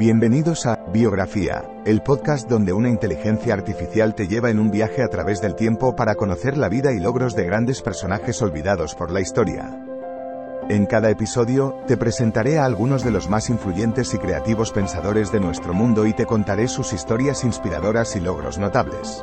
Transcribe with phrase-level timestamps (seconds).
[0.00, 5.08] Bienvenidos a Biografía, el podcast donde una inteligencia artificial te lleva en un viaje a
[5.08, 9.20] través del tiempo para conocer la vida y logros de grandes personajes olvidados por la
[9.20, 9.78] historia.
[10.70, 15.40] En cada episodio, te presentaré a algunos de los más influyentes y creativos pensadores de
[15.40, 19.22] nuestro mundo y te contaré sus historias inspiradoras y logros notables.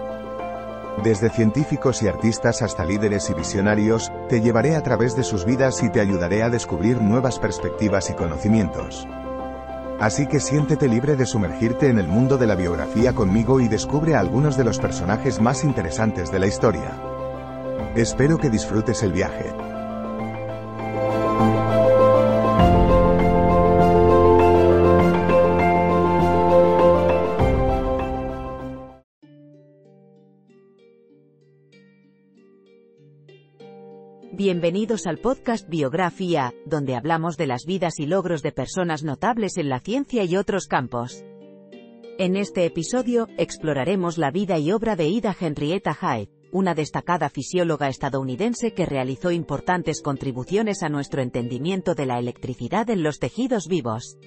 [1.04, 5.82] Desde científicos y artistas hasta líderes y visionarios, te llevaré a través de sus vidas
[5.82, 9.08] y te ayudaré a descubrir nuevas perspectivas y conocimientos.
[10.00, 14.16] Así que siéntete libre de sumergirte en el mundo de la biografía conmigo y descubre
[14.16, 17.02] a algunos de los personajes más interesantes de la historia.
[17.96, 19.67] Espero que disfrutes el viaje.
[34.34, 39.70] Bienvenidos al podcast Biografía, donde hablamos de las vidas y logros de personas notables en
[39.70, 41.24] la ciencia y otros campos.
[42.18, 47.88] En este episodio, exploraremos la vida y obra de Ida Henrietta Hyde, una destacada fisióloga
[47.88, 54.18] estadounidense que realizó importantes contribuciones a nuestro entendimiento de la electricidad en los tejidos vivos.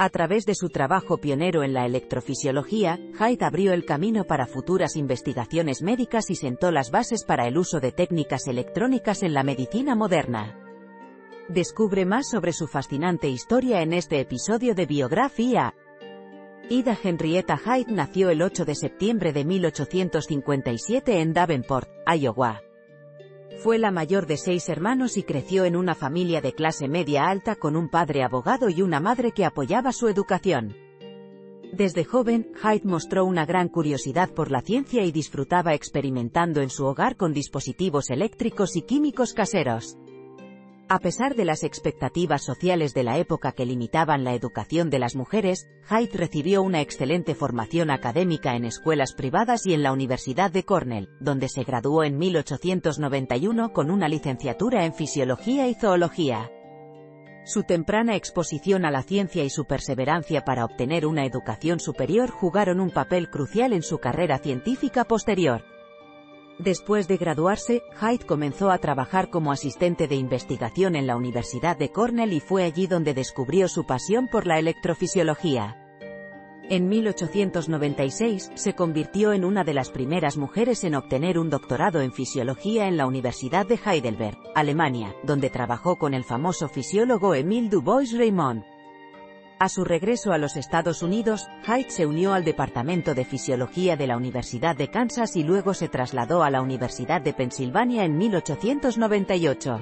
[0.00, 4.94] A través de su trabajo pionero en la electrofisiología, Hyde abrió el camino para futuras
[4.94, 9.96] investigaciones médicas y sentó las bases para el uso de técnicas electrónicas en la medicina
[9.96, 10.56] moderna.
[11.48, 15.74] Descubre más sobre su fascinante historia en este episodio de Biografía.
[16.70, 22.67] Ida Henrietta Hyde nació el 8 de septiembre de 1857 en Davenport, Iowa.
[23.58, 27.56] Fue la mayor de seis hermanos y creció en una familia de clase media alta
[27.56, 30.76] con un padre abogado y una madre que apoyaba su educación.
[31.72, 36.86] Desde joven, Hyde mostró una gran curiosidad por la ciencia y disfrutaba experimentando en su
[36.86, 39.98] hogar con dispositivos eléctricos y químicos caseros.
[40.90, 45.16] A pesar de las expectativas sociales de la época que limitaban la educación de las
[45.16, 50.62] mujeres, Hyde recibió una excelente formación académica en escuelas privadas y en la Universidad de
[50.62, 56.50] Cornell, donde se graduó en 1891 con una licenciatura en Fisiología y Zoología.
[57.44, 62.80] Su temprana exposición a la ciencia y su perseverancia para obtener una educación superior jugaron
[62.80, 65.64] un papel crucial en su carrera científica posterior.
[66.58, 71.92] Después de graduarse, Hyde comenzó a trabajar como asistente de investigación en la Universidad de
[71.92, 75.76] Cornell y fue allí donde descubrió su pasión por la electrofisiología.
[76.70, 82.12] En 1896, se convirtió en una de las primeras mujeres en obtener un doctorado en
[82.12, 88.77] fisiología en la Universidad de Heidelberg, Alemania, donde trabajó con el famoso fisiólogo Emile Dubois-Reymond.
[89.60, 94.06] A su regreso a los Estados Unidos, Hyde se unió al Departamento de Fisiología de
[94.06, 99.80] la Universidad de Kansas y luego se trasladó a la Universidad de Pensilvania en 1898.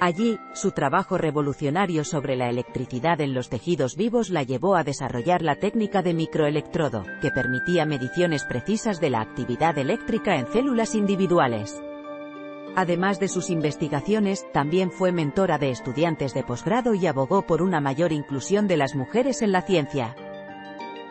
[0.00, 5.40] Allí, su trabajo revolucionario sobre la electricidad en los tejidos vivos la llevó a desarrollar
[5.40, 11.80] la técnica de microelectrodo, que permitía mediciones precisas de la actividad eléctrica en células individuales.
[12.76, 17.80] Además de sus investigaciones, también fue mentora de estudiantes de posgrado y abogó por una
[17.80, 20.16] mayor inclusión de las mujeres en la ciencia.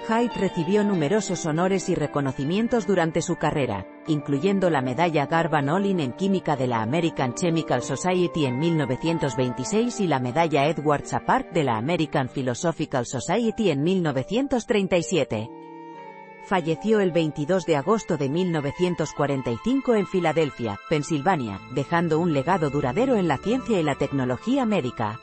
[0.05, 6.11] Hyde recibió numerosos honores y reconocimientos durante su carrera, incluyendo la medalla Garvan Olin en
[6.11, 11.77] química de la American Chemical Society en 1926 y la medalla Edward Sapart de la
[11.77, 15.62] American Philosophical Society en 1937
[16.45, 23.27] falleció el 22 de agosto de 1945 en Filadelfia, Pensilvania, dejando un legado duradero en
[23.27, 25.19] la ciencia y la tecnología médica.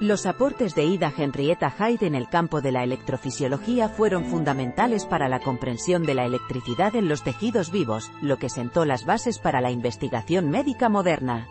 [0.00, 5.28] Los aportes de Ida Henrietta Hyde en el campo de la electrofisiología fueron fundamentales para
[5.28, 9.60] la comprensión de la electricidad en los tejidos vivos, lo que sentó las bases para
[9.60, 11.48] la investigación médica moderna.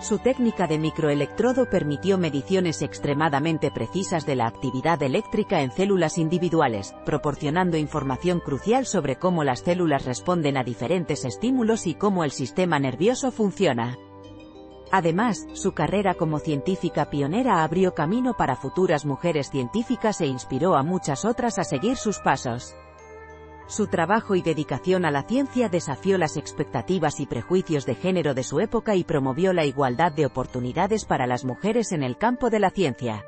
[0.00, 6.94] Su técnica de microelectrodo permitió mediciones extremadamente precisas de la actividad eléctrica en células individuales,
[7.06, 12.78] proporcionando información crucial sobre cómo las células responden a diferentes estímulos y cómo el sistema
[12.78, 13.96] nervioso funciona.
[14.92, 20.82] Además, su carrera como científica pionera abrió camino para futuras mujeres científicas e inspiró a
[20.82, 22.76] muchas otras a seguir sus pasos.
[23.68, 28.44] Su trabajo y dedicación a la ciencia desafió las expectativas y prejuicios de género de
[28.44, 32.60] su época y promovió la igualdad de oportunidades para las mujeres en el campo de
[32.60, 33.24] la ciencia.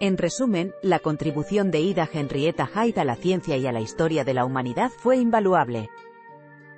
[0.00, 4.24] En resumen, la contribución de Ida Henrietta Hyde a la ciencia y a la historia
[4.24, 5.90] de la humanidad fue invaluable.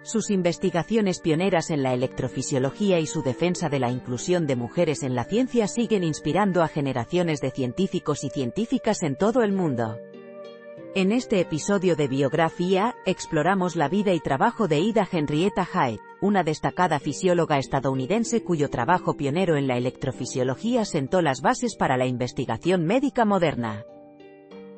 [0.03, 5.15] Sus investigaciones pioneras en la electrofisiología y su defensa de la inclusión de mujeres en
[5.15, 9.99] la ciencia siguen inspirando a generaciones de científicos y científicas en todo el mundo.
[10.99, 16.43] En este episodio de Biografía, exploramos la vida y trabajo de Ida Henrietta Hyde, una
[16.43, 22.85] destacada fisióloga estadounidense cuyo trabajo pionero en la electrofisiología sentó las bases para la investigación
[22.85, 23.85] médica moderna.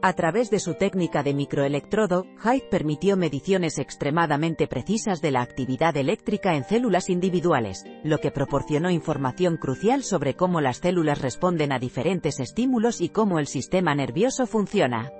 [0.03, 5.97] A través de su técnica de microelectrodo, Hyde permitió mediciones extremadamente precisas de la actividad
[5.97, 11.79] eléctrica en células individuales, lo que proporcionó información crucial sobre cómo las células responden a
[11.79, 15.11] diferentes estímulos y cómo el sistema nervioso funciona.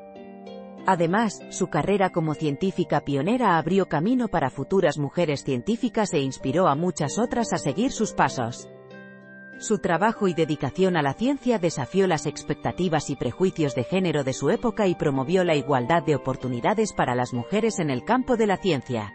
[0.87, 6.75] Además, su carrera como científica pionera abrió camino para futuras mujeres científicas e inspiró a
[6.75, 8.69] muchas otras a seguir sus pasos.
[9.59, 14.33] Su trabajo y dedicación a la ciencia desafió las expectativas y prejuicios de género de
[14.33, 18.47] su época y promovió la igualdad de oportunidades para las mujeres en el campo de
[18.47, 19.13] la ciencia.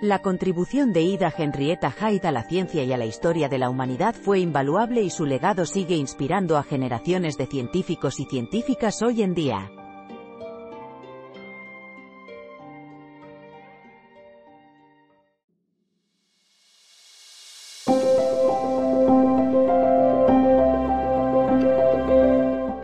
[0.00, 3.70] La contribución de Ida Henrietta Hyde a la ciencia y a la historia de la
[3.70, 9.22] humanidad fue invaluable y su legado sigue inspirando a generaciones de científicos y científicas hoy
[9.22, 9.70] en día.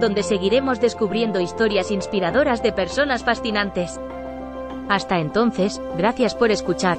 [0.00, 4.00] donde seguiremos descubriendo historias inspiradoras de personas fascinantes.
[4.88, 6.98] Hasta entonces, gracias por escuchar.